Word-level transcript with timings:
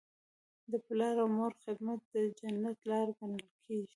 د 0.71 0.73
پلار 0.85 1.15
او 1.23 1.27
مور 1.37 1.53
خدمت 1.63 1.99
د 2.13 2.15
جنت 2.39 2.77
لاره 2.89 3.13
ګڼل 3.19 3.47
کیږي. 3.65 3.87